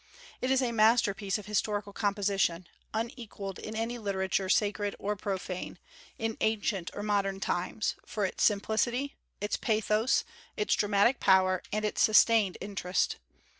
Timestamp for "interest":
12.61-13.17